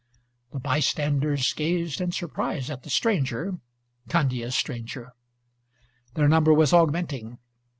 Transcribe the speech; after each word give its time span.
The 0.51 0.57
bystanders 0.59 1.53
gazed 1.53 2.01
in 2.01 2.11
surprise 2.11 2.71
at 2.71 2.81
the 2.81 2.89
stranger, 2.89 3.59
Candia's 4.09 4.55
stranger. 4.55 5.11
Their 6.15 6.27
number 6.27 6.55
was 6.55 6.73
augmenting. 6.73 7.37